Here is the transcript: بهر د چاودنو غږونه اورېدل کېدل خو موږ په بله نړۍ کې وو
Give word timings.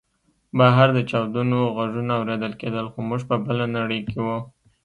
بهر 0.57 0.87
د 0.93 0.99
چاودنو 1.09 1.59
غږونه 1.77 2.13
اورېدل 2.19 2.53
کېدل 2.61 2.85
خو 2.93 2.99
موږ 3.09 3.21
په 3.29 3.35
بله 3.45 3.65
نړۍ 3.77 4.01
کې 4.09 4.17
وو 4.25 4.37